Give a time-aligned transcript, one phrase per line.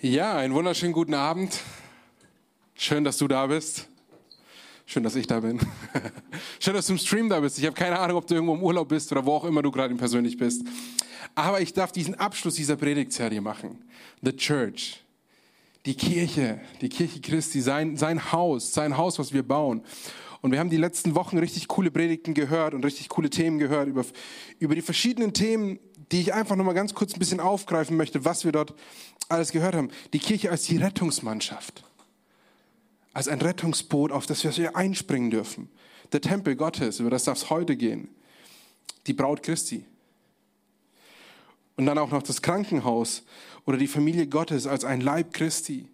[0.00, 1.60] Ja, einen wunderschönen guten Abend.
[2.74, 3.88] Schön, dass du da bist.
[4.84, 5.60] Schön, dass ich da bin.
[6.60, 7.58] Schön, dass du im Stream da bist.
[7.58, 9.70] Ich habe keine Ahnung, ob du irgendwo im Urlaub bist oder wo auch immer du
[9.70, 10.62] gerade persönlich bist.
[11.34, 13.82] Aber ich darf diesen Abschluss dieser Predigtserie machen.
[14.20, 15.02] The Church.
[15.86, 19.82] Die Kirche, die Kirche Christi, sein, sein Haus, sein Haus, was wir bauen.
[20.42, 23.88] Und wir haben die letzten Wochen richtig coole Predigten gehört und richtig coole Themen gehört
[23.88, 24.04] über,
[24.58, 25.78] über die verschiedenen Themen,
[26.12, 28.74] die ich einfach nochmal ganz kurz ein bisschen aufgreifen möchte, was wir dort
[29.28, 29.90] alles gehört haben.
[30.12, 31.84] Die Kirche als die Rettungsmannschaft.
[33.12, 35.70] Als ein Rettungsboot, auf das wir einspringen dürfen.
[36.12, 38.08] Der Tempel Gottes, über das darf es heute gehen.
[39.06, 39.84] Die Braut Christi.
[41.76, 43.22] Und dann auch noch das Krankenhaus
[43.64, 45.88] oder die Familie Gottes als ein Leib Christi.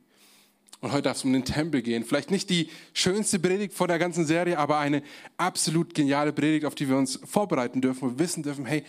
[0.81, 2.05] Und heute darf es um den Tempel gehen.
[2.05, 5.03] Vielleicht nicht die schönste Predigt vor der ganzen Serie, aber eine
[5.37, 8.85] absolut geniale Predigt, auf die wir uns vorbereiten dürfen und wissen dürfen, hey,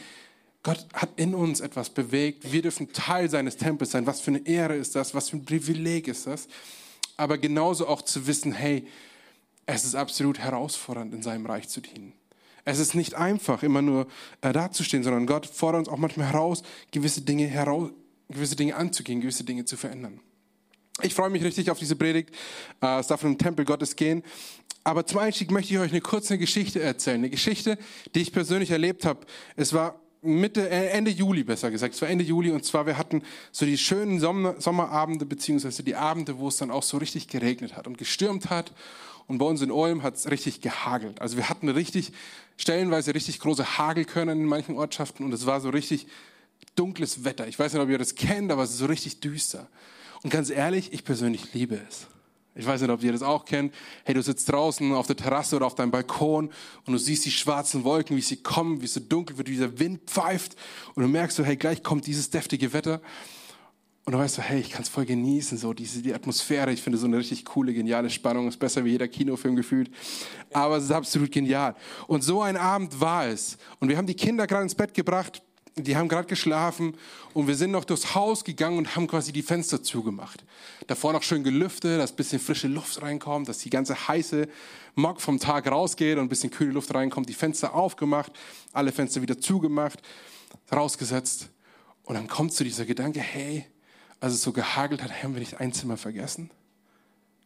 [0.63, 2.51] Gott hat in uns etwas bewegt.
[2.51, 4.05] Wir dürfen Teil seines Tempels sein.
[4.05, 5.15] Was für eine Ehre ist das?
[5.15, 6.47] Was für ein Privileg ist das?
[7.17, 8.87] Aber genauso auch zu wissen, hey,
[9.65, 12.13] es ist absolut herausfordernd, in seinem Reich zu dienen.
[12.63, 14.07] Es ist nicht einfach, immer nur
[14.41, 17.89] äh, dazustehen, sondern Gott fordert uns auch manchmal heraus, gewisse Dinge, heraus,
[18.29, 20.19] gewisse Dinge anzugehen, gewisse Dinge zu verändern.
[21.01, 22.29] Ich freue mich richtig auf diese Predigt.
[22.81, 24.23] Äh, es darf im Tempel Gottes gehen.
[24.83, 27.17] Aber zum Einstieg möchte ich euch eine kurze Geschichte erzählen.
[27.17, 27.77] Eine Geschichte,
[28.13, 29.25] die ich persönlich erlebt habe.
[29.55, 31.95] Es war Mitte, äh, Ende Juli besser gesagt.
[31.95, 35.95] Es war Ende Juli und zwar wir hatten so die schönen Sommer, Sommerabende beziehungsweise die
[35.95, 38.71] Abende, wo es dann auch so richtig geregnet hat und gestürmt hat.
[39.27, 41.21] Und bei uns in Ulm hat es richtig gehagelt.
[41.21, 42.11] Also wir hatten richtig,
[42.57, 46.07] stellenweise richtig große Hagelkörner in manchen Ortschaften und es war so richtig
[46.75, 47.47] dunkles Wetter.
[47.47, 49.67] Ich weiß nicht, ob ihr das kennt, aber es ist so richtig düster.
[50.23, 52.07] Und ganz ehrlich, ich persönlich liebe es.
[52.53, 53.73] Ich weiß nicht, ob ihr das auch kennt.
[54.03, 56.51] Hey, du sitzt draußen auf der Terrasse oder auf deinem Balkon
[56.85, 59.53] und du siehst die schwarzen Wolken, wie sie kommen, wie es so dunkel wird, wie
[59.53, 60.55] dieser Wind pfeift
[60.95, 63.01] und du merkst so, hey, gleich kommt dieses deftige Wetter.
[64.03, 66.73] Und du weißt so, hey, ich kann es voll genießen, so diese die Atmosphäre.
[66.73, 68.47] Ich finde so eine richtig coole, geniale Spannung.
[68.47, 69.91] Ist besser wie jeder Kinofilm gefühlt.
[70.51, 71.75] Aber es ist absolut genial.
[72.07, 73.57] Und so ein Abend war es.
[73.79, 75.43] Und wir haben die Kinder gerade ins Bett gebracht
[75.75, 76.95] die haben gerade geschlafen
[77.33, 80.43] und wir sind noch durchs Haus gegangen und haben quasi die Fenster zugemacht.
[80.87, 84.47] Davor noch schön gelüftet, dass ein bisschen frische Luft reinkommt, dass die ganze heiße
[84.95, 87.29] Mock vom Tag rausgeht und ein bisschen kühle Luft reinkommt.
[87.29, 88.33] Die Fenster aufgemacht,
[88.73, 90.01] alle Fenster wieder zugemacht,
[90.71, 91.49] rausgesetzt.
[92.03, 93.65] Und dann kommt so dieser Gedanke, hey,
[94.19, 96.51] als es so gehagelt hat, haben wir nicht ein Zimmer vergessen?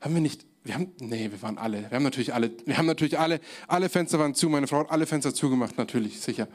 [0.01, 2.87] Haben wir nicht, wir haben, nee, wir waren alle, wir haben natürlich alle, wir haben
[2.87, 6.47] natürlich alle, alle Fenster waren zu, meine Frau hat alle Fenster zugemacht, natürlich, sicher.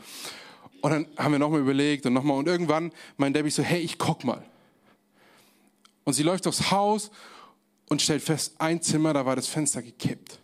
[0.82, 2.38] Und dann haben wir nochmal überlegt und nochmal.
[2.38, 4.44] Und irgendwann meint Debbie so, hey, ich guck mal.
[6.04, 7.10] Und sie läuft aufs Haus
[7.88, 10.38] und stellt fest, ein Zimmer, da war das Fenster gekippt.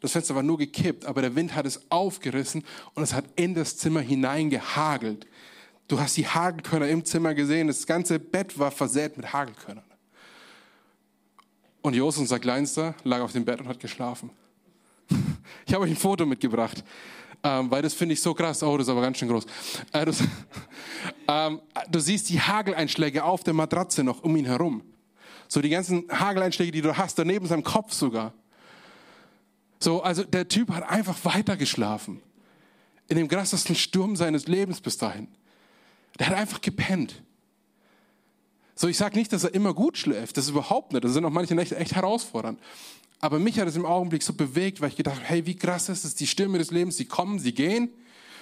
[0.00, 2.64] Das Fenster war nur gekippt, aber der Wind hat es aufgerissen
[2.94, 5.26] und es hat in das Zimmer hineingehagelt.
[5.86, 9.84] Du hast die Hagelkörner im Zimmer gesehen, das ganze Bett war versät mit Hagelkörnern.
[11.82, 14.30] Und Jos, unser Kleinster, lag auf dem Bett und hat geschlafen.
[15.66, 16.82] Ich habe euch ein Foto mitgebracht
[17.44, 18.62] ähm, weil das finde ich so krass.
[18.62, 19.44] Oh, das ist aber ganz schön groß.
[19.92, 20.22] Äh, das,
[21.28, 21.60] ähm,
[21.90, 24.82] du siehst die Hageleinschläge auf der Matratze noch um ihn herum.
[25.48, 28.32] So die ganzen Hageleinschläge, die du hast, daneben seinem Kopf sogar.
[29.80, 32.20] So, also der Typ hat einfach weitergeschlafen.
[33.08, 35.28] In dem krassesten Sturm seines Lebens bis dahin.
[36.18, 37.22] Der hat einfach gepennt.
[38.74, 40.36] So, ich sage nicht, dass er immer gut schläft.
[40.36, 41.04] Das ist überhaupt nicht.
[41.04, 42.58] Das sind auch manche Nächte echt herausfordernd.
[43.22, 45.88] Aber mich hat es im Augenblick so bewegt, weil ich gedacht habe, hey, wie krass
[45.88, 47.88] ist es, die Stürme des Lebens, sie kommen, sie gehen.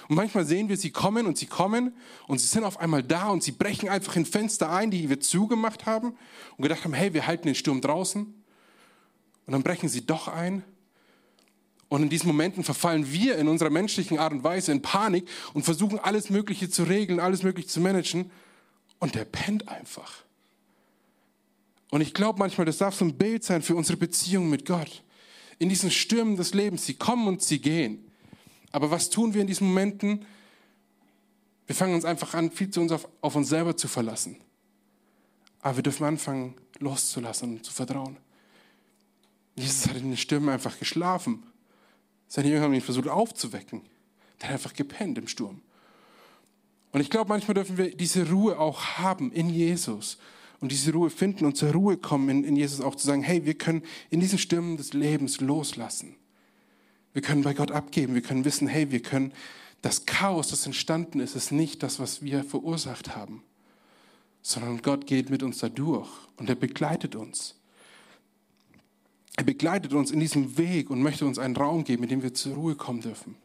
[0.09, 1.93] Und manchmal sehen wir, sie kommen und sie kommen
[2.27, 5.19] und sie sind auf einmal da und sie brechen einfach in Fenster ein, die wir
[5.19, 6.17] zugemacht haben
[6.57, 8.23] und gedacht haben, hey, wir halten den Sturm draußen.
[8.23, 10.63] Und dann brechen sie doch ein.
[11.87, 15.61] Und in diesen Momenten verfallen wir in unserer menschlichen Art und Weise in Panik und
[15.61, 18.31] versuchen alles Mögliche zu regeln, alles Mögliche zu managen.
[18.97, 20.23] Und der pennt einfach.
[21.91, 25.03] Und ich glaube manchmal, das darf so ein Bild sein für unsere Beziehung mit Gott.
[25.59, 28.09] In diesen Stürmen des Lebens, sie kommen und sie gehen.
[28.71, 30.25] Aber was tun wir in diesen Momenten?
[31.67, 34.37] Wir fangen uns einfach an, viel zu uns auf, auf uns selber zu verlassen.
[35.59, 38.17] Aber wir dürfen anfangen, loszulassen und zu vertrauen.
[39.55, 41.43] Jesus hat in den Stürmen einfach geschlafen.
[42.29, 43.81] Seine Jünger haben ihn versucht aufzuwecken.
[44.39, 45.61] Der hat einfach gepennt im Sturm.
[46.93, 50.17] Und ich glaube, manchmal dürfen wir diese Ruhe auch haben in Jesus
[50.61, 53.45] und diese Ruhe finden und zur Ruhe kommen in, in Jesus auch zu sagen, hey,
[53.45, 56.15] wir können in diesen Stürmen des Lebens loslassen.
[57.13, 58.13] Wir können bei Gott abgeben.
[58.13, 59.33] Wir können wissen, hey, wir können
[59.81, 63.43] das Chaos, das entstanden ist, ist nicht das, was wir verursacht haben,
[64.43, 67.55] sondern Gott geht mit uns da durch und er begleitet uns.
[69.35, 72.33] Er begleitet uns in diesem Weg und möchte uns einen Raum geben, in dem wir
[72.33, 73.35] zur Ruhe kommen dürfen.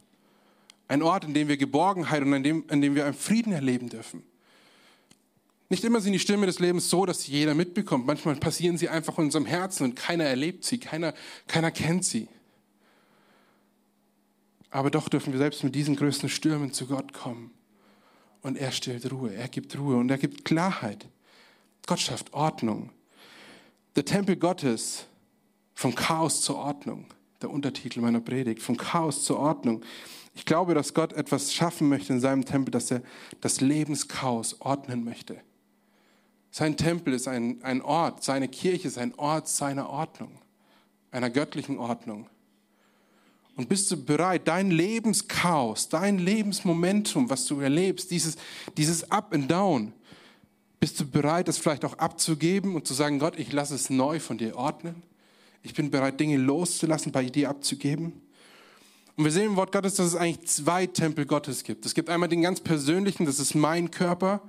[0.87, 3.89] Ein Ort, in dem wir Geborgenheit und in dem, in dem wir einen Frieden erleben
[3.89, 4.23] dürfen.
[5.69, 8.05] Nicht immer sind die Stürme des Lebens so, dass jeder mitbekommt.
[8.05, 11.13] Manchmal passieren sie einfach in unserem Herzen und keiner erlebt sie, keiner,
[11.47, 12.29] keiner kennt sie.
[14.69, 17.51] Aber doch dürfen wir selbst mit diesen größten Stürmen zu Gott kommen.
[18.41, 21.07] Und er stellt Ruhe, er gibt Ruhe und er gibt Klarheit.
[21.85, 22.91] Gott schafft Ordnung.
[23.95, 25.05] Der Tempel Gottes
[25.73, 27.07] vom Chaos zur Ordnung.
[27.41, 29.83] Der Untertitel meiner Predigt, vom Chaos zur Ordnung.
[30.33, 33.01] Ich glaube, dass Gott etwas schaffen möchte in seinem Tempel, dass er
[33.41, 35.41] das Lebenschaos ordnen möchte.
[36.57, 40.31] Sein Tempel ist ein, ein Ort, seine Kirche ist ein Ort seiner Ordnung,
[41.11, 42.27] einer göttlichen Ordnung.
[43.55, 48.37] Und bist du bereit, dein Lebenschaos, dein Lebensmomentum, was du erlebst, dieses,
[48.75, 49.93] dieses Up and Down,
[50.79, 54.19] bist du bereit, das vielleicht auch abzugeben und zu sagen, Gott, ich lasse es neu
[54.19, 55.03] von dir ordnen?
[55.61, 58.19] Ich bin bereit, Dinge loszulassen, bei dir abzugeben?
[59.15, 61.85] Und wir sehen im Wort Gottes, dass es eigentlich zwei Tempel Gottes gibt.
[61.85, 64.41] Es gibt einmal den ganz persönlichen, das ist mein Körper,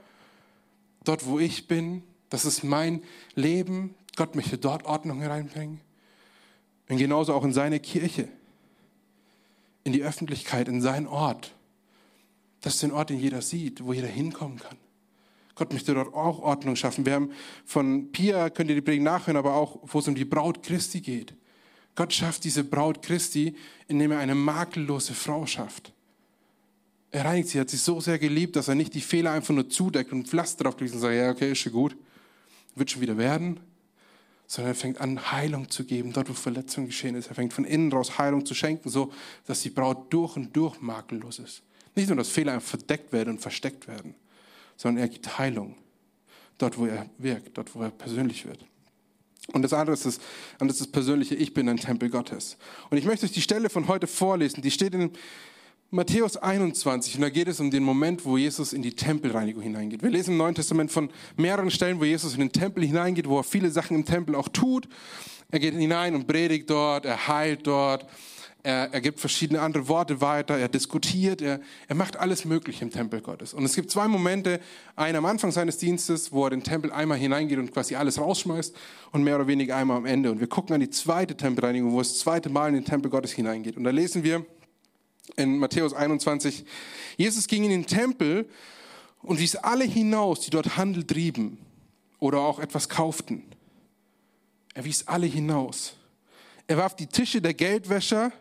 [1.09, 3.03] dort wo ich bin, das ist mein
[3.35, 3.95] Leben.
[4.17, 5.81] Gott möchte dort Ordnung hereinbringen.
[6.89, 8.29] Und genauso auch in seine Kirche
[9.85, 11.55] in die Öffentlichkeit, in seinen Ort.
[12.61, 14.77] Das ist ein Ort, den jeder sieht, wo jeder hinkommen kann.
[15.55, 17.07] Gott möchte dort auch Ordnung schaffen.
[17.07, 17.33] Wir haben
[17.65, 21.01] von Pia, könnt ihr die Predigt nachhören, aber auch, wo es um die Braut Christi
[21.01, 21.35] geht.
[21.95, 23.57] Gott schafft diese Braut Christi,
[23.89, 25.93] indem er eine makellose Frau schafft.
[27.11, 29.69] Er reinigt sie, hat sie so sehr geliebt, dass er nicht die Fehler einfach nur
[29.69, 31.97] zudeckt und Pflaster drauf kriegt und sagt, ja, okay, ist schon gut,
[32.75, 33.61] wird schon wieder werden,
[34.47, 37.29] sondern er fängt an, Heilung zu geben, dort wo Verletzung geschehen ist.
[37.29, 39.13] Er fängt von innen raus Heilung zu schenken, so
[39.47, 41.63] dass die Braut durch und durch makellos ist.
[41.95, 44.15] Nicht nur, dass Fehler einfach verdeckt werden und versteckt werden,
[44.77, 45.77] sondern er gibt Heilung
[46.59, 48.65] dort, wo er wirkt, dort, wo er persönlich wird.
[49.53, 50.21] Und das andere ist das,
[50.59, 52.59] das, ist das persönliche Ich bin ein Tempel Gottes.
[52.91, 54.61] Und ich möchte euch die Stelle von heute vorlesen.
[54.61, 55.11] Die steht in
[55.91, 60.03] Matthäus 21 und da geht es um den Moment, wo Jesus in die Tempelreinigung hineingeht.
[60.03, 61.09] Wir lesen im Neuen Testament von
[61.39, 64.49] mehreren Stellen, wo Jesus in den Tempel hineingeht, wo er viele Sachen im Tempel auch
[64.49, 64.87] tut.
[65.51, 68.07] Er geht hinein und predigt dort, er heilt dort,
[68.63, 72.91] er, er gibt verschiedene andere Worte weiter, er diskutiert, er, er macht alles Mögliche im
[72.91, 73.55] Tempel Gottes.
[73.55, 74.61] Und es gibt zwei Momente,
[74.95, 78.77] einen am Anfang seines Dienstes, wo er den Tempel einmal hineingeht und quasi alles rausschmeißt
[79.13, 80.31] und mehr oder weniger einmal am Ende.
[80.31, 83.11] Und wir gucken an die zweite Tempelreinigung, wo es das zweite Mal in den Tempel
[83.11, 83.79] Gottes hineingeht.
[83.79, 84.45] Und da lesen wir,
[85.37, 86.65] in Matthäus 21.
[87.17, 88.49] Jesus ging in den Tempel
[89.23, 91.59] und wies alle hinaus, die dort Handel trieben
[92.19, 93.45] oder auch etwas kauften.
[94.75, 95.95] Er wies alle hinaus.
[96.67, 98.33] Er warf die Tische der Geldwäscher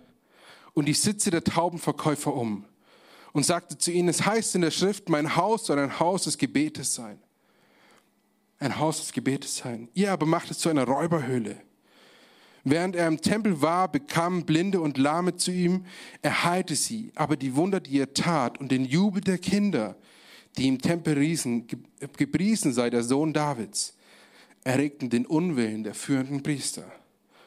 [0.73, 2.65] und die Sitze der Taubenverkäufer um
[3.33, 6.37] und sagte zu ihnen, es heißt in der Schrift, mein Haus soll ein Haus des
[6.37, 7.19] Gebetes sein.
[8.59, 9.89] Ein Haus des Gebetes sein.
[9.93, 11.57] Ihr aber macht es zu einer Räuberhöhle.
[12.69, 15.85] Während er im Tempel war, bekamen Blinde und Lahme zu ihm.
[16.21, 17.13] Er heilte sie.
[17.15, 19.95] Aber die Wunder, die er tat und den Jubel der Kinder,
[20.57, 21.65] die im Tempel riesen,
[22.17, 23.95] gepriesen sei der Sohn Davids,
[24.65, 26.91] erregten den Unwillen der führenden Priester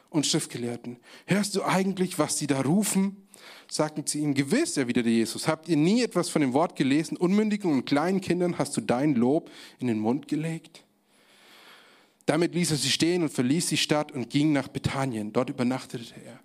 [0.09, 0.97] und Schriftgelehrten.
[1.27, 3.17] Hörst du eigentlich, was sie da rufen?
[3.69, 7.15] Sagten sie ihm, gewiss, erwiderte Jesus, habt ihr nie etwas von dem Wort gelesen?
[7.15, 10.83] Unmündigen und kleinen Kindern hast du dein Lob in den Mund gelegt?
[12.25, 15.33] Damit ließ er sie stehen und verließ die Stadt und ging nach Bethanien.
[15.33, 16.39] Dort übernachtete er.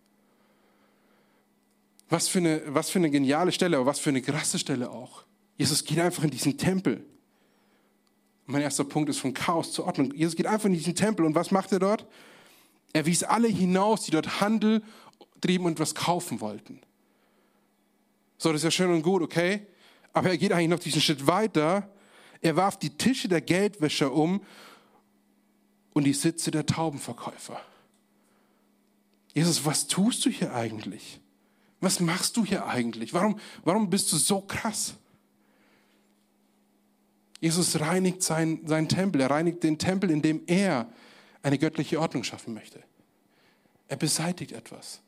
[2.09, 5.25] Was für eine, was für eine geniale Stelle, aber was für eine krasse Stelle auch.
[5.57, 7.05] Jesus geht einfach in diesen Tempel.
[8.47, 10.15] Mein erster Punkt ist von Chaos zur Ordnung.
[10.15, 12.07] Jesus geht einfach in diesen Tempel und was macht er dort?
[12.93, 14.83] Er wies alle hinaus, die dort Handel
[15.41, 16.81] trieben und was kaufen wollten.
[18.39, 19.67] So, das ist ja schön und gut, okay?
[20.13, 21.91] Aber er geht eigentlich noch diesen Schritt weiter.
[22.41, 24.41] Er warf die Tische der Geldwäscher um
[25.97, 27.59] und die Sitze der Taubenverkäufer.
[29.33, 31.21] Jesus, was tust du hier eigentlich?
[31.81, 33.15] Was machst du hier eigentlich?
[33.15, 34.93] Warum, warum bist du so krass?
[37.41, 39.23] Jesus reinigt seinen, seinen Tempel.
[39.23, 40.93] Er reinigt den Tempel, in dem er
[41.41, 42.83] eine göttliche Ordnung schaffen möchte.
[43.89, 45.01] Er beseitigt etwas.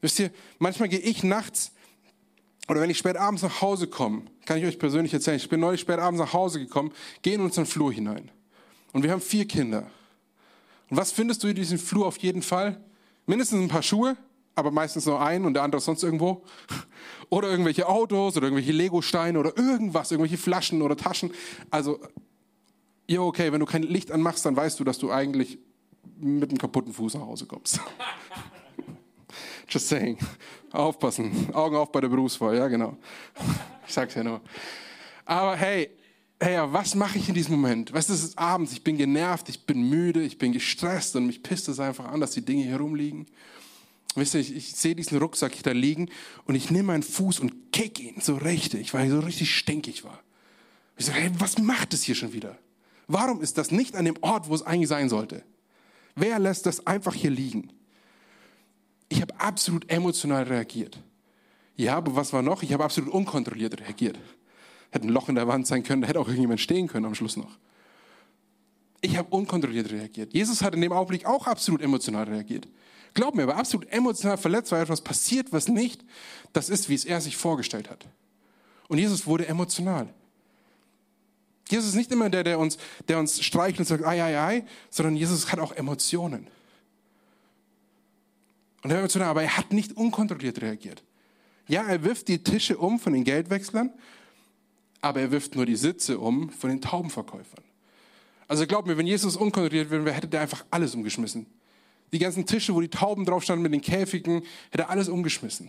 [0.00, 1.70] Wisst ihr, manchmal gehe ich nachts
[2.68, 5.60] oder wenn ich spät abends nach Hause komme, kann ich euch persönlich erzählen, ich bin
[5.60, 6.92] neulich spät abends nach Hause gekommen,
[7.22, 8.30] gehe in unseren Flur hinein.
[8.92, 9.90] Und wir haben vier Kinder.
[10.90, 12.80] Und was findest du in diesem Flur auf jeden Fall?
[13.26, 14.16] Mindestens ein paar Schuhe,
[14.54, 16.44] aber meistens nur einen und der andere sonst irgendwo.
[17.28, 21.32] Oder irgendwelche Autos oder irgendwelche Legosteine oder irgendwas, irgendwelche Flaschen oder Taschen.
[21.72, 21.98] Also,
[23.08, 25.58] ja, okay, wenn du kein Licht anmachst, dann weißt du, dass du eigentlich
[26.20, 27.80] mit einem kaputten Fuß nach Hause kommst.
[29.68, 30.18] Just saying.
[30.72, 31.52] Aufpassen.
[31.52, 32.56] Augen auf bei der Berufswahl.
[32.56, 32.96] Ja, genau.
[33.86, 34.40] Ich sag's ja nur.
[35.24, 35.90] Aber hey,
[36.40, 37.92] hey, was mache ich in diesem Moment?
[37.92, 41.26] Weißt du, es ist abends, ich bin genervt, ich bin müde, ich bin gestresst und
[41.26, 43.26] mich pisst es einfach an, dass die Dinge hier rumliegen.
[44.14, 46.08] Wisst ihr, ich, ich sehe diesen Rucksack da liegen
[46.46, 50.04] und ich nehme meinen Fuß und kick ihn so richtig, weil ich so richtig stinkig
[50.04, 50.22] war.
[50.96, 52.56] Ich sage, hey, was macht es hier schon wieder?
[53.08, 55.44] Warum ist das nicht an dem Ort, wo es eigentlich sein sollte?
[56.14, 57.70] Wer lässt das einfach hier liegen?
[59.08, 60.98] Ich habe absolut emotional reagiert.
[61.76, 62.62] Ja, aber was war noch?
[62.62, 64.18] Ich habe absolut unkontrolliert reagiert.
[64.90, 67.14] Hätte ein Loch in der Wand sein können, da hätte auch irgendjemand stehen können am
[67.14, 67.58] Schluss noch.
[69.02, 70.32] Ich habe unkontrolliert reagiert.
[70.32, 72.66] Jesus hat in dem Augenblick auch absolut emotional reagiert.
[73.14, 76.04] Glaub mir, aber absolut emotional verletzt, weil etwas passiert, was nicht
[76.52, 78.06] das ist, wie es er sich vorgestellt hat.
[78.88, 80.12] Und Jesus wurde emotional.
[81.68, 84.64] Jesus ist nicht immer der, der uns, der uns streicht und sagt, ei, ei, ei,
[84.90, 86.46] sondern Jesus hat auch Emotionen.
[88.86, 91.02] Und er emotional, aber er hat nicht unkontrolliert reagiert.
[91.66, 93.90] Ja, er wirft die Tische um von den Geldwechslern,
[95.00, 97.64] aber er wirft nur die Sitze um von den Taubenverkäufern.
[98.46, 101.46] Also glaub mir, wenn Jesus unkontrolliert wäre, hätte er einfach alles umgeschmissen.
[102.12, 105.68] Die ganzen Tische, wo die Tauben drauf standen mit den Käfigen, hätte er alles umgeschmissen.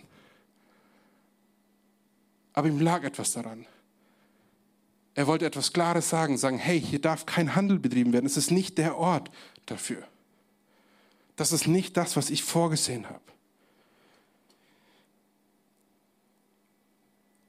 [2.52, 3.66] Aber ihm lag etwas daran.
[5.16, 8.26] Er wollte etwas Klares sagen, sagen, hey, hier darf kein Handel betrieben werden.
[8.26, 9.28] Es ist nicht der Ort
[9.66, 10.06] dafür.
[11.38, 13.20] Das ist nicht das, was ich vorgesehen habe.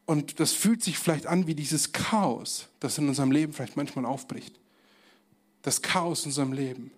[0.06, 4.06] Und das fühlt sich vielleicht an wie dieses Chaos, das in unserem Leben vielleicht manchmal
[4.06, 4.60] aufbricht.
[5.64, 6.92] Das Chaos in unserem Leben.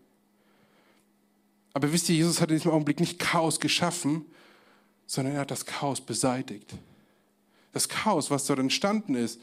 [1.72, 4.26] Aber wisst ihr, Jesus hat in diesem Augenblick nicht Chaos geschaffen,
[5.08, 6.74] sondern er hat das Chaos beseitigt.
[7.72, 9.40] Das Chaos, was dort entstanden ist,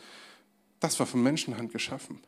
[0.80, 2.20] das war von Menschenhand geschaffen.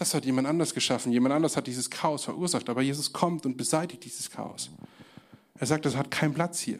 [0.00, 1.12] Das hat jemand anders geschaffen.
[1.12, 2.70] Jemand anders hat dieses Chaos verursacht.
[2.70, 4.70] Aber Jesus kommt und beseitigt dieses Chaos.
[5.58, 6.78] Er sagt, das hat keinen Platz hier.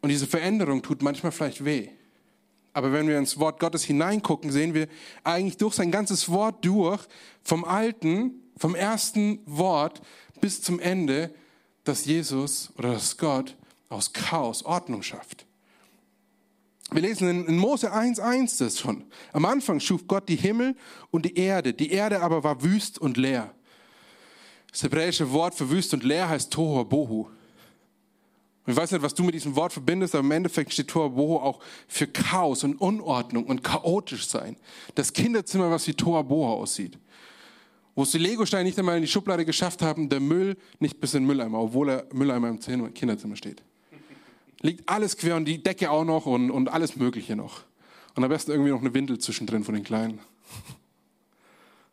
[0.00, 1.90] Und diese Veränderung tut manchmal vielleicht weh.
[2.72, 4.88] Aber wenn wir ins Wort Gottes hineingucken, sehen wir
[5.22, 7.02] eigentlich durch sein ganzes Wort durch,
[7.42, 10.00] vom alten, vom ersten Wort
[10.40, 11.34] bis zum Ende,
[11.84, 13.54] dass Jesus oder dass Gott
[13.90, 15.44] aus Chaos Ordnung schafft.
[16.90, 19.04] Wir lesen in Mose 1.1 das schon.
[19.32, 20.76] Am Anfang schuf Gott die Himmel
[21.10, 21.72] und die Erde.
[21.72, 23.54] Die Erde aber war wüst und leer.
[24.70, 27.28] Das hebräische Wort für wüst und leer heißt Tohu Bohu.
[28.66, 31.60] Ich weiß nicht, was du mit diesem Wort verbindest, aber im Endeffekt steht Toaboho auch
[31.86, 34.56] für Chaos und Unordnung und chaotisch sein.
[34.94, 36.98] Das Kinderzimmer, was wie Toaboho aussieht.
[37.94, 41.12] Wo es die Legosteine nicht einmal in die Schublade geschafft haben, der Müll nicht bis
[41.14, 43.62] in den Mülleimer, obwohl der Mülleimer im Kinderzimmer steht.
[44.64, 47.64] Liegt alles quer und die Decke auch noch und, und alles Mögliche noch.
[48.14, 50.20] Und am besten irgendwie noch eine Windel zwischendrin von den Kleinen.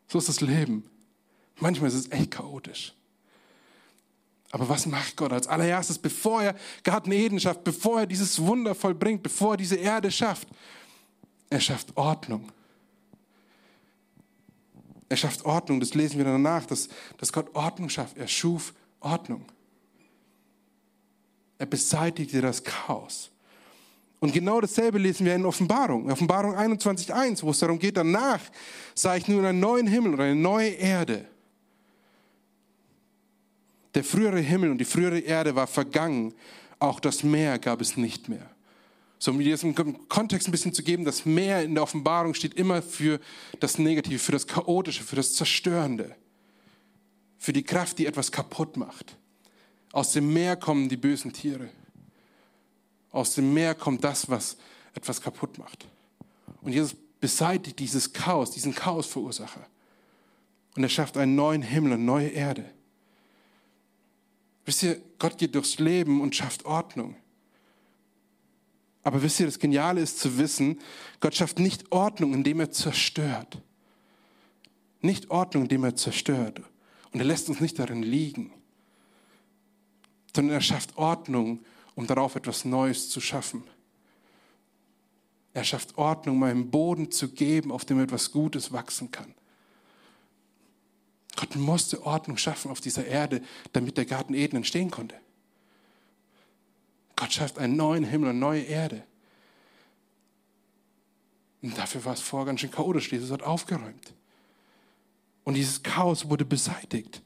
[0.08, 0.82] So ist das Leben.
[1.60, 2.94] Manchmal ist es echt chaotisch.
[4.52, 8.74] Aber was macht Gott als allererstes, bevor er Garten Eden schafft, bevor er dieses Wunder
[8.74, 10.48] vollbringt, bevor er diese Erde schafft?
[11.50, 12.50] Er schafft Ordnung.
[15.10, 16.88] Er schafft Ordnung, das lesen wir danach, dass,
[17.18, 18.16] dass Gott Ordnung schafft.
[18.16, 19.44] Er schuf Ordnung.
[21.62, 23.30] Er beseitigte das Chaos.
[24.18, 28.40] Und genau dasselbe lesen wir in Offenbarung, Offenbarung 21.1, wo es darum geht, danach
[28.96, 31.24] sah ich nur einen neuen Himmel und eine neue Erde.
[33.94, 36.34] Der frühere Himmel und die frühere Erde war vergangen.
[36.80, 38.50] Auch das Meer gab es nicht mehr.
[39.20, 42.34] So, um dir das im Kontext ein bisschen zu geben, das Meer in der Offenbarung
[42.34, 43.20] steht immer für
[43.60, 46.16] das Negative, für das Chaotische, für das Zerstörende,
[47.38, 49.16] für die Kraft, die etwas kaputt macht.
[49.92, 51.68] Aus dem Meer kommen die bösen Tiere.
[53.10, 54.56] Aus dem Meer kommt das, was
[54.94, 55.86] etwas kaputt macht.
[56.62, 59.66] Und Jesus beseitigt dieses Chaos, diesen Chaosverursacher.
[60.74, 62.64] Und er schafft einen neuen Himmel, eine neue Erde.
[64.64, 67.16] Wisst ihr, Gott geht durchs Leben und schafft Ordnung.
[69.02, 70.80] Aber wisst ihr, das Geniale ist zu wissen,
[71.20, 73.60] Gott schafft nicht Ordnung, indem er zerstört.
[75.00, 76.62] Nicht Ordnung, indem er zerstört.
[77.12, 78.52] Und er lässt uns nicht darin liegen,
[80.34, 83.64] sondern er schafft Ordnung, um darauf etwas Neues zu schaffen.
[85.54, 89.34] Er schafft Ordnung, um einen Boden zu geben, auf dem etwas Gutes wachsen kann.
[91.36, 95.16] Gott musste Ordnung schaffen auf dieser Erde, damit der Garten Eden entstehen konnte.
[97.16, 99.04] Gott schafft einen neuen Himmel, eine neue Erde.
[101.62, 103.12] Und dafür war es vorher ganz schön chaotisch.
[103.12, 104.14] Jesus hat aufgeräumt.
[105.44, 107.21] Und dieses Chaos wurde beseitigt.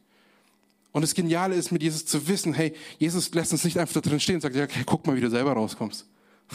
[0.96, 4.00] Und das Geniale ist, mit Jesus zu wissen, hey, Jesus lässt uns nicht einfach da
[4.00, 6.06] drin stehen und sagt, ja, okay, guck mal, wie du selber rauskommst.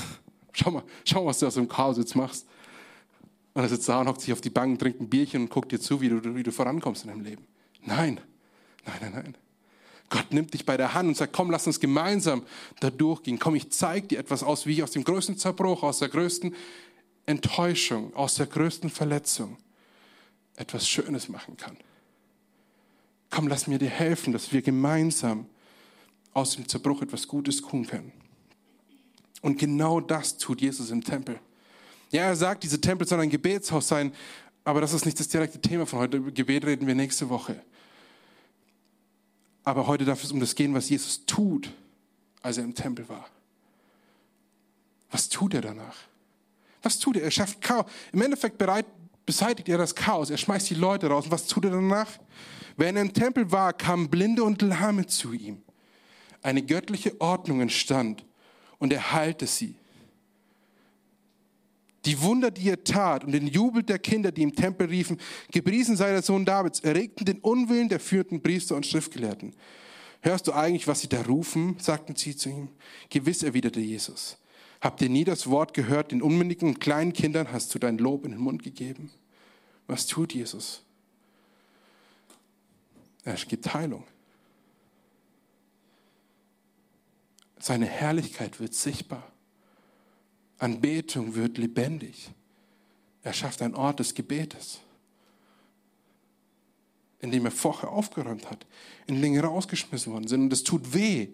[0.54, 2.48] Schau mal, schau mal, was du aus dem Chaos jetzt machst.
[3.54, 5.72] Und er sitzt da und hockt sich auf die Bank, trinkt ein Bierchen und guckt
[5.72, 7.46] dir zu, wie du, wie du vorankommst in deinem Leben.
[7.86, 8.20] Nein,
[8.84, 9.38] nein, nein, nein.
[10.10, 12.42] Gott nimmt dich bei der Hand und sagt, komm, lass uns gemeinsam
[12.80, 13.38] da durchgehen.
[13.38, 16.56] Komm, ich zeige dir etwas aus, wie ich aus dem größten Zerbruch, aus der größten
[17.28, 19.58] Enttäuschung, aus der größten Verletzung
[20.56, 21.78] etwas Schönes machen kann.
[23.32, 25.48] Komm, lass mir dir helfen, dass wir gemeinsam
[26.34, 28.12] aus dem Zerbruch etwas Gutes tun können.
[29.42, 31.40] Und genau das tut Jesus im Tempel.
[32.12, 34.14] Ja, er sagt, diese Tempel sollen ein Gebetshaus sein,
[34.66, 36.18] aber das ist nicht das direkte Thema von heute.
[36.18, 37.60] Über Gebet reden wir nächste Woche.
[39.64, 41.72] Aber heute darf es um das gehen, was Jesus tut,
[42.42, 43.28] als er im Tempel war.
[45.10, 45.96] Was tut er danach?
[46.84, 47.24] Was tut er?
[47.24, 47.86] Er schafft Chaos.
[48.12, 48.86] Im Endeffekt bereit,
[49.26, 50.30] beseitigt er das Chaos.
[50.30, 51.26] Er schmeißt die Leute raus.
[51.26, 52.10] Und was tut er danach?
[52.78, 55.62] Wenn er im Tempel war, kamen Blinde und Lahme zu ihm.
[56.42, 58.26] Eine göttliche Ordnung entstand
[58.80, 59.76] und er heilte sie.
[62.06, 65.20] Die Wunder, die er tat und den Jubel der Kinder, die im Tempel riefen,
[65.52, 69.54] gepriesen sei der Sohn Davids, erregten den Unwillen der führenden Priester und Schriftgelehrten.
[70.22, 71.78] Hörst du eigentlich, was sie da rufen?
[71.80, 72.70] sagten sie zu ihm.
[73.10, 74.38] Gewiss, erwiderte Jesus.
[74.80, 78.26] Habt ihr nie das Wort gehört, den unmündigen und kleinen Kindern hast du dein Lob
[78.26, 79.12] in den Mund gegeben?
[79.86, 80.84] Was tut Jesus?
[83.24, 84.06] Er gibt Heilung.
[87.60, 89.32] Seine Herrlichkeit wird sichtbar.
[90.58, 92.32] Anbetung wird lebendig.
[93.24, 94.80] Er schafft einen Ort des Gebetes,
[97.20, 98.66] in dem er vorher aufgeräumt hat,
[99.06, 100.42] in Dinge rausgeschmissen worden sind.
[100.42, 101.30] Und das tut weh.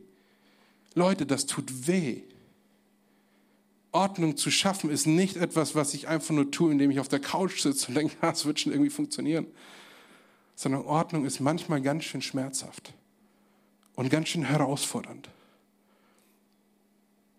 [0.96, 2.24] Leute, das tut weh.
[3.94, 7.20] Ordnung zu schaffen ist nicht etwas, was ich einfach nur tue, indem ich auf der
[7.20, 9.48] Couch sitze und denke, es wird schon irgendwie funktionieren.
[10.58, 12.94] Sondern Ordnung ist manchmal ganz schön schmerzhaft
[13.96, 15.30] und ganz schön herausfordernd.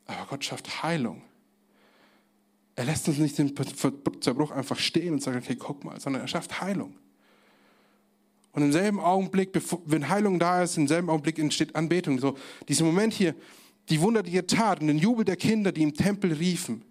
[0.07, 1.21] Aber Gott schafft Heilung
[2.79, 3.53] er lässt uns nicht den
[4.21, 6.95] Zerbruch einfach stehen und sagt, okay, guck mal, sondern er schafft Heilung.
[8.53, 9.51] Und im selben Augenblick,
[9.85, 12.21] wenn Heilung da ist, im selben Augenblick entsteht Anbetung.
[12.21, 13.35] So, dieser Moment hier,
[13.89, 16.83] die Wunder, die er tat und den Jubel der Kinder, die im Tempel riefen.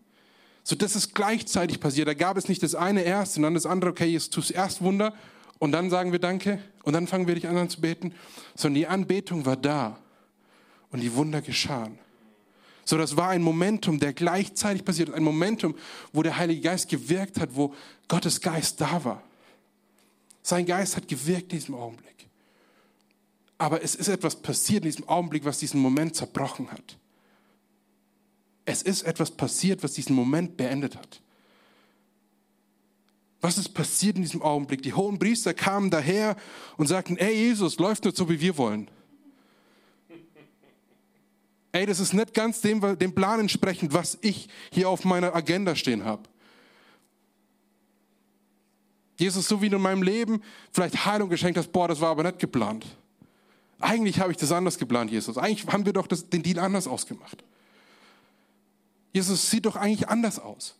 [0.61, 2.09] So, das ist gleichzeitig passiert.
[2.09, 4.55] Da gab es nicht das eine erst und dann das andere, okay, jetzt tust du
[4.55, 5.13] erst Wunder
[5.59, 8.13] und dann sagen wir Danke und dann fangen wir dich an zu beten.
[8.55, 9.97] Sondern die Anbetung war da
[10.91, 11.97] und die Wunder geschahen.
[12.85, 15.13] So, das war ein Momentum, der gleichzeitig passiert.
[15.13, 15.75] Ein Momentum,
[16.13, 17.73] wo der Heilige Geist gewirkt hat, wo
[18.07, 19.21] Gottes Geist da war.
[20.41, 22.29] Sein Geist hat gewirkt in diesem Augenblick.
[23.57, 26.97] Aber es ist etwas passiert in diesem Augenblick, was diesen Moment zerbrochen hat.
[28.63, 31.21] Es ist etwas passiert, was diesen Moment beendet hat.
[33.41, 34.81] Was ist passiert in diesem Augenblick?
[34.81, 36.35] Die hohen Priester kamen daher
[36.77, 38.89] und sagten, ey Jesus, läuft nur so, wie wir wollen
[41.77, 45.75] ey, das ist nicht ganz dem, dem Plan entsprechend, was ich hier auf meiner Agenda
[45.75, 46.23] stehen habe.
[49.19, 52.23] Jesus, so wie du in meinem Leben vielleicht Heilung geschenkt hast, boah, das war aber
[52.23, 52.85] nicht geplant.
[53.79, 55.37] Eigentlich habe ich das anders geplant, Jesus.
[55.37, 57.43] Eigentlich haben wir doch das, den Deal anders ausgemacht.
[59.13, 60.75] Jesus sieht doch eigentlich anders aus.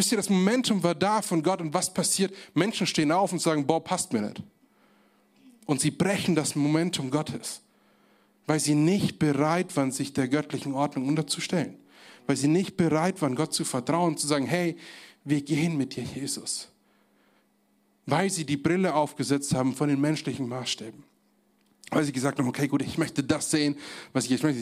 [0.00, 2.34] Wisst ihr, das Momentum war da von Gott und was passiert?
[2.54, 4.42] Menschen stehen auf und sagen, boah, passt mir nicht.
[5.66, 7.60] Und sie brechen das Momentum Gottes
[8.50, 11.76] weil sie nicht bereit waren, sich der göttlichen Ordnung unterzustellen.
[12.26, 14.76] Weil sie nicht bereit waren, Gott zu vertrauen, zu sagen, hey,
[15.24, 16.68] wir gehen mit dir, Jesus.
[18.06, 21.04] Weil sie die Brille aufgesetzt haben von den menschlichen Maßstäben.
[21.92, 23.76] Weil sie gesagt haben, okay, gut, ich möchte das sehen,
[24.12, 24.60] was ich jetzt möchte.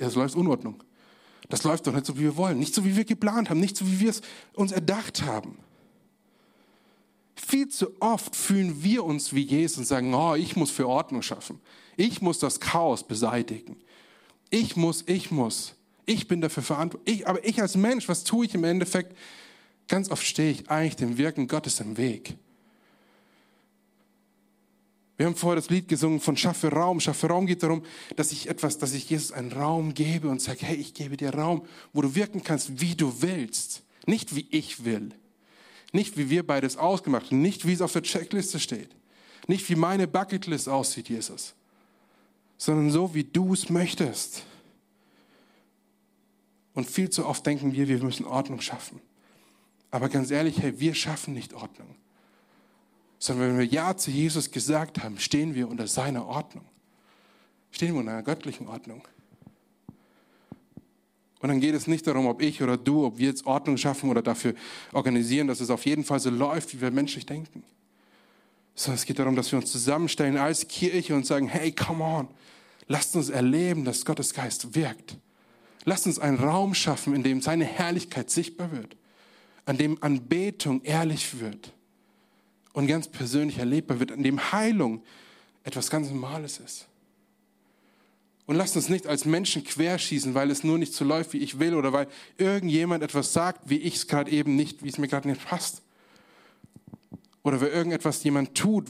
[0.00, 0.82] Es läuft Unordnung.
[1.48, 2.58] Das läuft doch nicht so, wie wir wollen.
[2.58, 3.60] Nicht so, wie wir geplant haben.
[3.60, 4.22] Nicht so, wie wir es
[4.54, 5.58] uns erdacht haben.
[7.36, 11.22] Viel zu oft fühlen wir uns wie Jesus und sagen, oh, ich muss für Ordnung
[11.22, 11.60] schaffen.
[11.96, 13.76] Ich muss das Chaos beseitigen.
[14.50, 15.74] Ich muss, ich muss.
[16.06, 17.26] Ich bin dafür verantwortlich.
[17.26, 19.16] aber ich als Mensch, was tue ich im Endeffekt?
[19.88, 22.36] Ganz oft stehe ich eigentlich dem Wirken Gottes im Weg.
[25.16, 27.00] Wir haben vorher das Lied gesungen von Schaffe Raum.
[27.00, 27.84] Schaffe Raum geht darum,
[28.16, 31.34] dass ich etwas, dass ich Jesus einen Raum gebe und sage, hey, ich gebe dir
[31.34, 33.82] Raum, wo du wirken kannst, wie du willst.
[34.06, 35.10] Nicht wie ich will.
[35.92, 37.42] Nicht wie wir beides ausgemacht haben.
[37.42, 38.90] Nicht wie es auf der Checkliste steht.
[39.46, 41.54] Nicht wie meine Bucketlist aussieht, Jesus
[42.56, 44.44] sondern so, wie du es möchtest.
[46.72, 49.00] Und viel zu oft denken wir, wir müssen Ordnung schaffen.
[49.90, 51.94] Aber ganz ehrlich, hey, wir schaffen nicht Ordnung.
[53.24, 56.66] Sondern wenn wir Ja zu Jesus gesagt haben, stehen wir unter seiner Ordnung.
[57.70, 59.00] Stehen wir unter einer göttlichen Ordnung.
[61.40, 64.10] Und dann geht es nicht darum, ob ich oder du, ob wir jetzt Ordnung schaffen
[64.10, 64.52] oder dafür
[64.92, 67.64] organisieren, dass es auf jeden Fall so läuft, wie wir menschlich denken.
[68.74, 72.28] Sondern es geht darum, dass wir uns zusammenstellen als Kirche und sagen, hey, come on,
[72.88, 75.16] lasst uns erleben, dass Gottes Geist wirkt.
[75.86, 78.98] Lasst uns einen Raum schaffen, in dem seine Herrlichkeit sichtbar wird,
[79.64, 81.72] an dem Anbetung ehrlich wird
[82.74, 85.02] und ganz persönlich erlebbar wird, an dem Heilung
[85.62, 86.86] etwas ganz Normales ist.
[88.46, 91.58] Und lasst uns nicht als Menschen querschießen, weil es nur nicht so läuft, wie ich
[91.58, 95.08] will, oder weil irgendjemand etwas sagt, wie ich es gerade eben nicht, wie es mir
[95.08, 95.80] gerade nicht passt.
[97.42, 98.88] Oder weil irgendetwas jemand tut,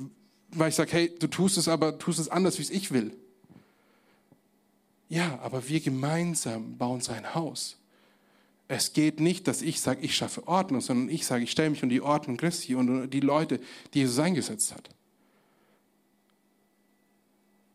[0.50, 3.16] weil ich sage, hey, du tust es, aber tust es anders, wie es ich will.
[5.08, 7.76] Ja, aber wir gemeinsam bauen sein Haus.
[8.66, 11.82] Es geht nicht, dass ich sage, ich schaffe Ordnung, sondern ich sage, ich stelle mich
[11.82, 13.60] um die Ordnung Christi und die Leute,
[13.92, 14.88] die Jesus eingesetzt hat.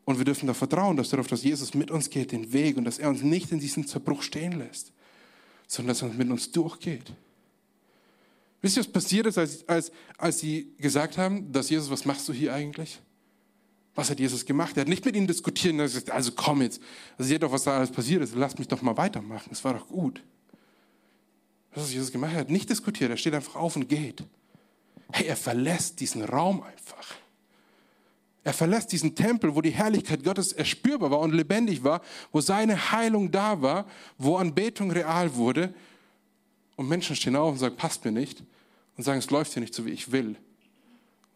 [0.06, 2.86] Und wir dürfen da vertrauen, dass darauf, dass Jesus mit uns geht, den Weg und
[2.86, 4.92] dass er uns nicht in diesem Zerbruch stehen lässt,
[5.68, 7.14] sondern dass er mit uns durchgeht.
[8.62, 12.28] Wisst ihr, was passiert ist, als, als, als sie gesagt haben, dass Jesus, was machst
[12.28, 13.00] du hier eigentlich?
[13.94, 14.76] Was hat Jesus gemacht?
[14.78, 16.82] Er hat nicht mit ihnen diskutiert also komm jetzt,
[17.18, 19.76] also seht doch, was da alles passiert ist, lasst mich doch mal weitermachen, es war
[19.76, 20.24] doch gut.
[21.74, 22.34] Was hat Jesus gemacht?
[22.34, 24.24] Hat nicht diskutiert, er steht einfach auf und geht.
[25.12, 27.16] Hey, er verlässt diesen Raum einfach.
[28.44, 32.02] Er verlässt diesen Tempel, wo die Herrlichkeit Gottes erspürbar war und lebendig war,
[32.32, 33.86] wo seine Heilung da war,
[34.18, 35.74] wo Anbetung real wurde.
[36.76, 38.44] Und Menschen stehen auf und sagen, passt mir nicht.
[38.98, 40.30] Und sagen, es läuft hier nicht so, wie ich will.
[40.30, 40.38] Und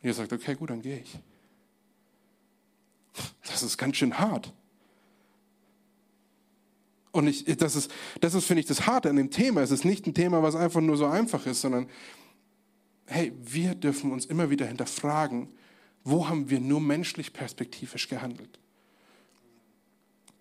[0.03, 1.19] ihr sagt, okay, gut, dann gehe ich.
[3.45, 4.51] Das ist ganz schön hart.
[7.13, 9.61] Und ich, das ist, das ist, finde ich, das Harte an dem Thema.
[9.61, 11.87] Es ist nicht ein Thema, was einfach nur so einfach ist, sondern,
[13.05, 15.47] hey, wir dürfen uns immer wieder hinterfragen,
[16.03, 18.59] wo haben wir nur menschlich perspektivisch gehandelt?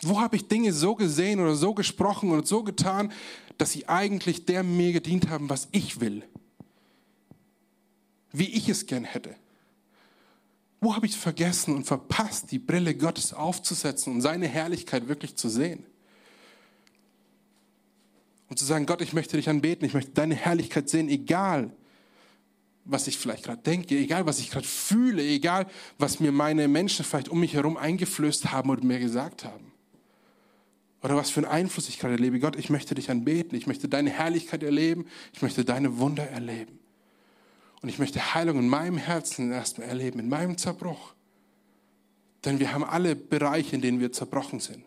[0.01, 3.13] Wo habe ich Dinge so gesehen oder so gesprochen oder so getan,
[3.59, 6.25] dass sie eigentlich der mir gedient haben, was ich will?
[8.33, 9.37] Wie ich es gern hätte?
[10.81, 15.51] Wo habe ich vergessen und verpasst, die Brille Gottes aufzusetzen und seine Herrlichkeit wirklich zu
[15.51, 15.85] sehen?
[18.53, 21.71] Und zu sagen, Gott, ich möchte dich anbeten, ich möchte deine Herrlichkeit sehen, egal
[22.85, 27.03] was ich vielleicht gerade denke, egal was ich gerade fühle, egal was mir meine Menschen
[27.03, 29.73] vielleicht um mich herum eingeflößt haben oder mir gesagt haben.
[31.01, 32.41] Oder was für einen Einfluss ich gerade erlebe.
[32.41, 36.79] Gott, ich möchte dich anbeten, ich möchte deine Herrlichkeit erleben, ich möchte deine Wunder erleben.
[37.81, 41.15] Und ich möchte Heilung in meinem Herzen erstmal erleben, in meinem Zerbruch.
[42.45, 44.85] Denn wir haben alle Bereiche, in denen wir zerbrochen sind.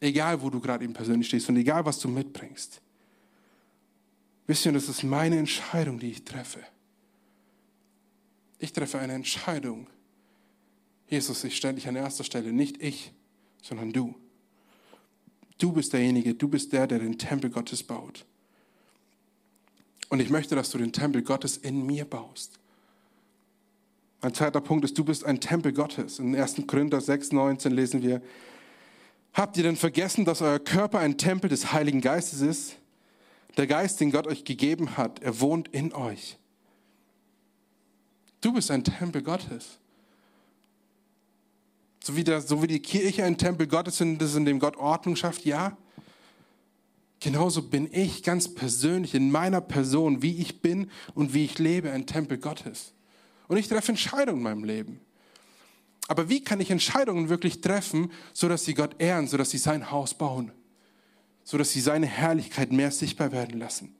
[0.00, 2.80] Egal, wo du gerade eben persönlich stehst und egal, was du mitbringst.
[4.46, 6.60] Wisst ihr, das ist meine Entscheidung, die ich treffe.
[8.58, 9.86] Ich treffe eine Entscheidung.
[11.08, 13.12] Jesus, ich stelle dich an erster Stelle, nicht ich,
[13.62, 14.14] sondern du.
[15.58, 18.24] Du bist derjenige, du bist der, der den Tempel Gottes baut.
[20.08, 22.58] Und ich möchte, dass du den Tempel Gottes in mir baust.
[24.22, 26.18] Ein zweiter Punkt ist, du bist ein Tempel Gottes.
[26.18, 26.66] In 1.
[26.66, 28.20] Korinther 6, 19 lesen wir,
[29.32, 32.76] habt ihr denn vergessen, dass euer Körper ein Tempel des Heiligen Geistes ist?
[33.56, 36.38] Der Geist, den Gott euch gegeben hat, er wohnt in euch.
[38.40, 39.78] Du bist ein Tempel Gottes.
[42.02, 45.16] So wie, der, so wie die Kirche ein Tempel Gottes ist, in dem Gott Ordnung
[45.16, 45.76] schafft, ja.
[47.20, 51.90] Genauso bin ich ganz persönlich in meiner Person, wie ich bin und wie ich lebe,
[51.90, 52.94] ein Tempel Gottes.
[53.46, 55.00] Und ich treffe Entscheidungen in meinem Leben.
[56.10, 60.12] Aber wie kann ich Entscheidungen wirklich treffen, sodass sie Gott ehren, sodass sie sein Haus
[60.12, 60.50] bauen,
[61.44, 63.94] sodass sie seine Herrlichkeit mehr sichtbar werden lassen?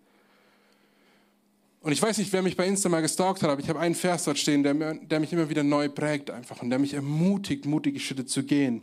[1.82, 3.94] Und ich weiß nicht, wer mich bei Insta mal gestalkt hat, aber ich habe einen
[3.94, 7.64] Vers dort stehen, der, der mich immer wieder neu prägt einfach und der mich ermutigt,
[7.64, 8.82] mutige Schritte zu gehen.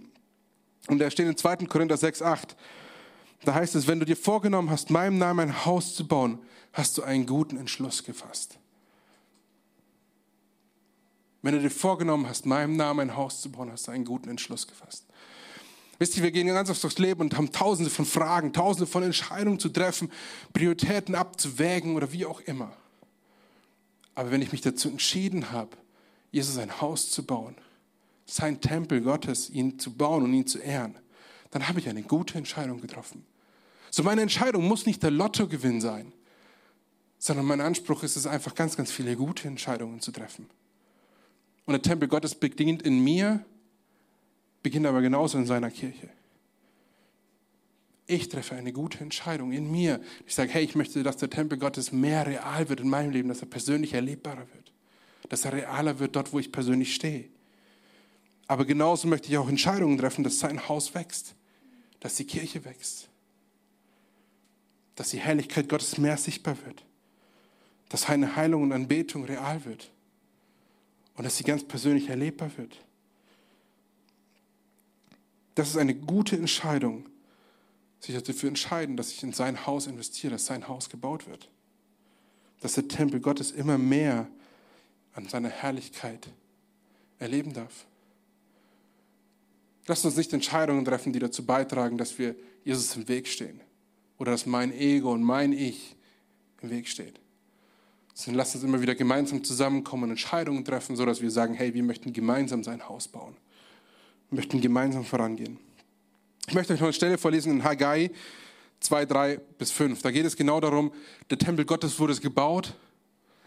[0.88, 1.58] Und der steht in 2.
[1.66, 2.56] Korinther 6, 8.
[3.44, 6.40] Da heißt es, wenn du dir vorgenommen hast, meinem Namen ein Haus zu bauen,
[6.72, 8.58] hast du einen guten Entschluss gefasst.
[11.42, 14.30] Wenn du dir vorgenommen hast, meinem Namen ein Haus zu bauen, hast du einen guten
[14.30, 15.06] Entschluss gefasst.
[16.00, 19.04] Wisst ihr, wir gehen ganz oft durchs Leben und haben tausende von Fragen, tausende von
[19.04, 20.12] Entscheidungen zu treffen,
[20.54, 22.72] Prioritäten abzuwägen oder wie auch immer.
[24.14, 25.76] Aber wenn ich mich dazu entschieden habe,
[26.32, 27.56] Jesus ein Haus zu bauen,
[28.26, 30.98] sein Tempel Gottes, ihn zu bauen und ihn zu ehren,
[31.52, 33.26] dann habe ich eine gute Entscheidung getroffen.
[33.90, 36.14] So meine Entscheidung muss nicht der Lottogewinn sein,
[37.18, 40.48] sondern mein Anspruch ist es einfach ganz, ganz viele gute Entscheidungen zu treffen.
[41.68, 43.46] Und der Tempel Gottes beginnt in mir,
[44.64, 46.10] beginnt aber genauso in seiner Kirche
[48.08, 50.02] ich treffe eine gute Entscheidung in mir.
[50.26, 53.28] Ich sage, hey, ich möchte, dass der Tempel Gottes mehr real wird in meinem Leben,
[53.28, 54.72] dass er persönlich erlebbarer wird,
[55.30, 57.26] dass er realer wird dort, wo ich persönlich stehe.
[58.48, 61.36] Aber genauso möchte ich auch Entscheidungen treffen, dass sein Haus wächst,
[62.00, 63.10] dass die Kirche wächst,
[64.96, 66.86] dass die Herrlichkeit Gottes mehr sichtbar wird,
[67.90, 69.92] dass seine Heilung und Anbetung real wird
[71.18, 72.78] und dass sie ganz persönlich erlebbar wird.
[75.56, 77.10] Das ist eine gute Entscheidung
[78.00, 81.50] sich dafür entscheiden, dass ich in sein Haus investiere, dass sein Haus gebaut wird.
[82.62, 84.28] Dass der Tempel Gottes immer mehr
[85.14, 86.28] an seiner Herrlichkeit
[87.20, 87.86] erleben darf.
[89.88, 93.62] Lasst uns nicht Entscheidungen treffen, die dazu beitragen, dass wir Jesus im Weg stehen
[94.18, 95.96] oder dass mein Ego und mein Ich
[96.62, 97.20] im Weg steht.
[98.18, 101.84] Sondern lasst uns immer wieder gemeinsam zusammenkommen und Entscheidungen treffen, sodass wir sagen, hey, wir
[101.84, 103.38] möchten gemeinsam sein Haus bauen.
[104.32, 105.60] Wir möchten gemeinsam vorangehen.
[106.48, 108.10] Ich möchte euch noch eine Stelle vorlesen in Haggai
[108.80, 110.02] 2, 3 bis 5.
[110.02, 110.92] Da geht es genau darum,
[111.30, 112.74] der Tempel Gottes wurde gebaut.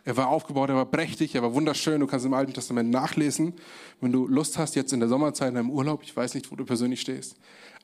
[0.04, 1.98] Er war aufgebaut, er war prächtig, er war wunderschön.
[1.98, 3.54] Du kannst im Alten Testament nachlesen,
[4.00, 6.04] wenn du Lust hast, jetzt in der Sommerzeit in deinem Urlaub.
[6.04, 7.34] Ich weiß nicht, wo du persönlich stehst,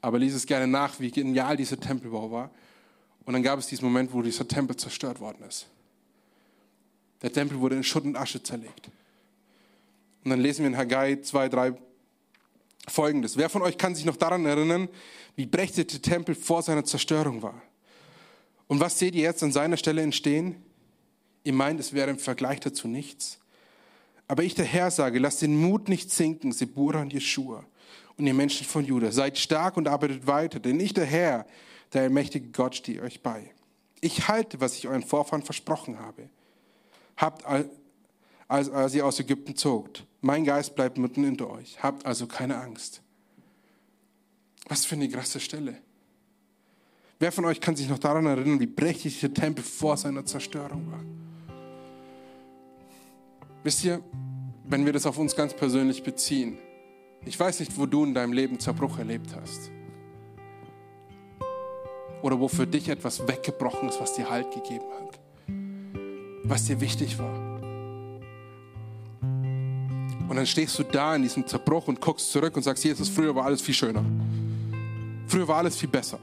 [0.03, 2.53] aber lies es gerne nach, wie genial dieser Tempelbau war.
[3.25, 5.66] Und dann gab es diesen Moment, wo dieser Tempel zerstört worden ist.
[7.22, 8.90] Der Tempel wurde in Schutt und Asche zerlegt.
[10.24, 11.74] Und dann lesen wir in Haggai 2, 3
[12.88, 13.37] folgendes.
[13.37, 14.88] Wer von euch kann sich noch daran erinnern,
[15.35, 17.61] wie prächtig der Tempel vor seiner Zerstörung war?
[18.68, 20.57] Und was seht ihr jetzt an seiner Stelle entstehen?
[21.44, 23.38] Ihr meint, es wäre im Vergleich dazu nichts.
[24.29, 27.64] Aber ich, der Herr, sage, lasst den Mut nicht sinken, Sebura und Jeschua
[28.16, 29.12] und ihr Menschen von Juda.
[29.12, 31.46] Seid stark und arbeitet weiter, denn ich, der Herr,
[31.92, 33.50] der allmächtige Gott, stehe euch bei.
[34.00, 36.29] Ich halte, was ich euren Vorfahren versprochen habe.
[37.16, 37.44] Habt,
[38.48, 40.05] als, als ihr aus Ägypten zogt.
[40.20, 41.83] Mein Geist bleibt mitten unter euch.
[41.83, 43.02] Habt also keine Angst.
[44.68, 45.76] Was für eine krasse Stelle.
[47.18, 50.90] Wer von euch kann sich noch daran erinnern, wie prächtig der Tempel vor seiner Zerstörung
[50.90, 51.00] war?
[53.62, 54.02] Wisst ihr,
[54.64, 56.59] wenn wir das auf uns ganz persönlich beziehen,
[57.24, 59.70] ich weiß nicht, wo du in deinem Leben Zerbruch erlebt hast.
[62.22, 65.18] Oder wo für dich etwas weggebrochen ist, was dir Halt gegeben hat.
[66.48, 67.46] Was dir wichtig war.
[70.28, 73.35] Und dann stehst du da in diesem Zerbruch und guckst zurück und sagst, Jesus, früher
[73.35, 74.04] war alles viel schöner.
[75.26, 76.18] Früher war alles viel besser.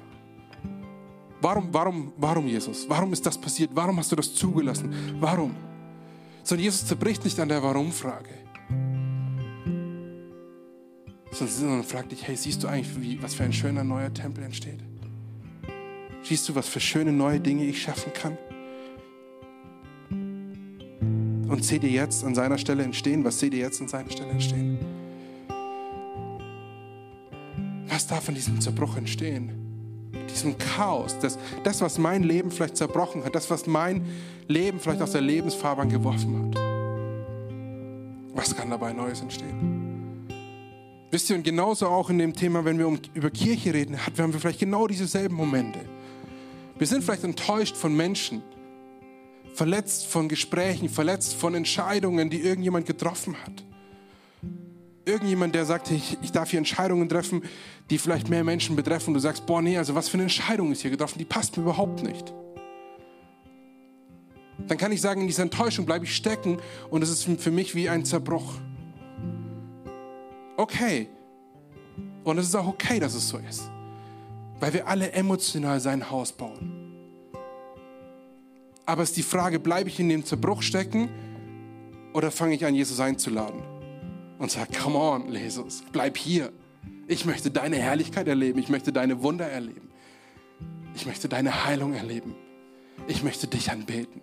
[1.42, 2.86] Warum, warum, warum, Jesus?
[2.88, 3.72] Warum ist das passiert?
[3.74, 4.94] Warum hast du das zugelassen?
[5.20, 5.56] Warum?
[6.44, 8.30] Sondern Jesus zerbricht nicht an der Warum-Frage.
[11.32, 14.80] Sondern fragt dich, hey, siehst du eigentlich, wie, was für ein schöner neuer Tempel entsteht?
[16.22, 18.38] Siehst du, was für schöne neue Dinge ich schaffen kann?
[21.54, 23.24] Und seht ihr jetzt an seiner Stelle entstehen?
[23.24, 24.80] Was seht ihr jetzt an seiner Stelle entstehen?
[27.88, 29.52] Was darf in diesem Zerbruch entstehen?
[30.32, 34.04] Diesem Chaos, das, das, was mein Leben vielleicht zerbrochen hat, das, was mein
[34.48, 36.56] Leben vielleicht aus der Lebensfahrbahn geworfen hat.
[38.34, 40.26] Was kann dabei Neues entstehen?
[41.12, 44.34] Wisst ihr, und genauso auch in dem Thema, wenn wir um, über Kirche reden, haben
[44.34, 45.82] wir vielleicht genau dieselben Momente.
[46.80, 48.42] Wir sind vielleicht enttäuscht von Menschen,
[49.54, 53.64] verletzt von Gesprächen, verletzt von Entscheidungen, die irgendjemand getroffen hat.
[55.06, 57.44] Irgendjemand, der sagt, ich, ich darf hier Entscheidungen treffen,
[57.90, 59.14] die vielleicht mehr Menschen betreffen.
[59.14, 61.64] Du sagst, boah, nee, also was für eine Entscheidung ist hier getroffen, die passt mir
[61.64, 62.34] überhaupt nicht.
[64.68, 66.58] Dann kann ich sagen, in dieser Enttäuschung bleibe ich stecken
[66.90, 68.54] und es ist für mich wie ein Zerbruch.
[70.56, 71.10] Okay.
[72.24, 73.70] Und es ist auch okay, dass es so ist.
[74.60, 76.83] Weil wir alle emotional sein Haus bauen.
[78.86, 81.10] Aber es ist die Frage, bleibe ich in dem Zerbruch stecken
[82.14, 83.62] oder fange ich an, Jesus einzuladen?
[84.40, 86.52] Und sage, come on, Jesus, bleib hier.
[87.08, 88.60] Ich möchte deine Herrlichkeit erleben.
[88.60, 89.90] Ich möchte deine Wunder erleben.
[90.96, 92.36] Ich möchte deine Heilung erleben.
[93.08, 94.22] Ich möchte dich anbeten.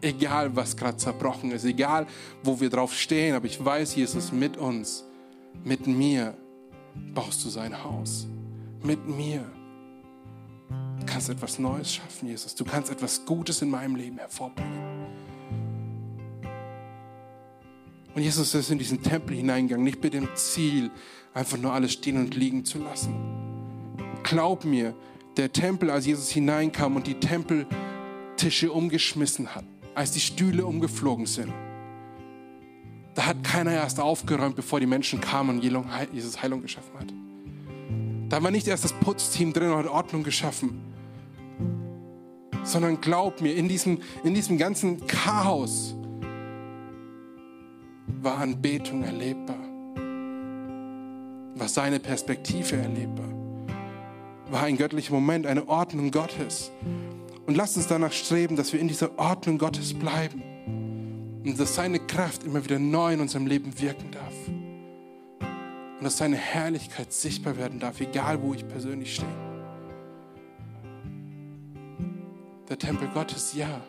[0.00, 2.06] Egal, was gerade zerbrochen ist, egal,
[2.42, 5.04] wo wir drauf stehen, aber ich weiß, Jesus, mit uns,
[5.64, 6.36] mit mir
[7.14, 8.28] baust du sein Haus.
[8.82, 9.44] Mit mir
[11.08, 12.54] kannst etwas Neues schaffen, Jesus.
[12.54, 15.06] Du kannst etwas Gutes in meinem Leben hervorbringen.
[18.14, 20.90] Und Jesus ist in diesen Tempel hineingegangen, nicht mit dem Ziel,
[21.34, 23.14] einfach nur alles stehen und liegen zu lassen.
[24.24, 24.94] Glaub mir,
[25.36, 31.52] der Tempel, als Jesus hineinkam und die Tempeltische umgeschmissen hat, als die Stühle umgeflogen sind,
[33.14, 35.64] da hat keiner erst aufgeräumt, bevor die Menschen kamen und
[36.12, 37.12] Jesus Heilung geschaffen hat.
[38.28, 40.80] Da war nicht erst das Putzteam drin und hat Ordnung geschaffen,
[42.68, 45.94] sondern glaub mir, in diesem, in diesem ganzen Chaos
[48.22, 49.58] war Anbetung erlebbar,
[51.54, 53.28] war seine Perspektive erlebbar,
[54.50, 56.70] war ein göttlicher Moment, eine Ordnung Gottes.
[57.46, 60.42] Und lasst uns danach streben, dass wir in dieser Ordnung Gottes bleiben
[61.44, 64.34] und dass seine Kraft immer wieder neu in unserem Leben wirken darf.
[65.98, 69.47] Und dass seine Herrlichkeit sichtbar werden darf, egal wo ich persönlich stehe.
[72.68, 73.54] Der Tempel Gottes?
[73.54, 73.80] Ja.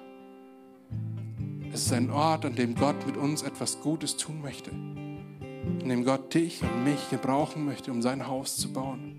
[1.71, 4.71] Es ist ein Ort, an dem Gott mit uns etwas Gutes tun möchte.
[4.71, 9.15] An dem Gott dich und mich gebrauchen möchte, um sein Haus zu bauen.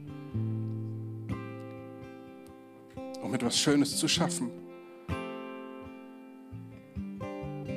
[3.22, 4.50] Um etwas Schönes zu schaffen.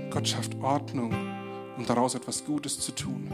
[0.10, 1.14] Gott schafft Ordnung,
[1.78, 3.28] um daraus etwas Gutes zu tun.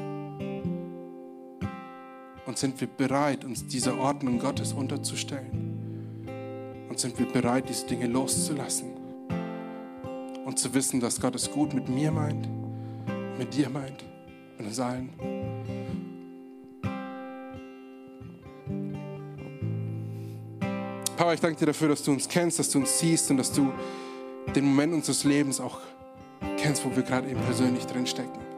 [2.45, 5.58] Und sind wir bereit, uns dieser Ordnung Gottes unterzustellen?
[6.99, 8.89] Sind wir bereit, diese Dinge loszulassen
[10.45, 12.47] und zu wissen, dass Gott es gut mit mir meint,
[13.37, 14.03] mit dir meint,
[14.57, 15.09] mit uns allen.
[21.15, 23.51] Papa, ich danke dir dafür, dass du uns kennst, dass du uns siehst und dass
[23.51, 23.71] du
[24.55, 25.79] den Moment unseres Lebens auch
[26.57, 28.48] kennst, wo wir gerade eben persönlich drin stecken.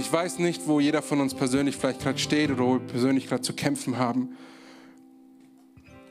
[0.00, 3.28] Ich weiß nicht, wo jeder von uns persönlich vielleicht gerade steht oder wo wir persönlich
[3.28, 4.36] gerade zu kämpfen haben.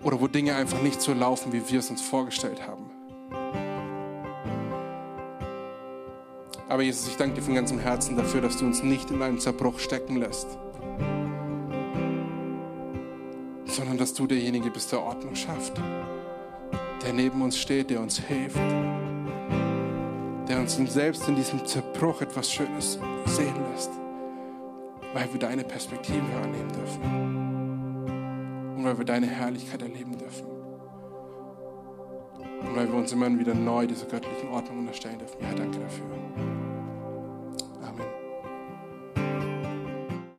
[0.03, 2.89] Oder wo Dinge einfach nicht so laufen, wie wir es uns vorgestellt haben.
[6.69, 9.39] Aber Jesus, ich danke dir von ganzem Herzen dafür, dass du uns nicht in einen
[9.39, 10.47] Zerbruch stecken lässt,
[13.65, 15.73] sondern dass du derjenige bist, der Ordnung schafft,
[17.03, 18.59] der neben uns steht, der uns hilft,
[20.49, 23.91] der uns selbst in diesem Zerbruch etwas Schönes sehen lässt,
[25.13, 27.03] weil wir deine Perspektive annehmen dürfen
[28.75, 30.47] und weil wir deine Herrlichkeit erleben dürfen
[32.61, 35.37] und weil wir uns immer wieder neu dieser göttlichen Ordnung unterstellen dürfen.
[35.39, 36.05] Ja, danke dafür.